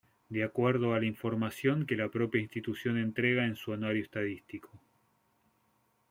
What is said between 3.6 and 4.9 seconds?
anuario estadístico.